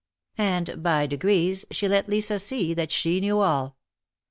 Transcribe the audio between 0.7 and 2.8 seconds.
by degrees she let Lisa see